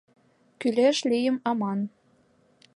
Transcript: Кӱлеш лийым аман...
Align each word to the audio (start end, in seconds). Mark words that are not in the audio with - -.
Кӱлеш 0.59 0.97
лийым 1.09 1.37
аман... 1.49 1.79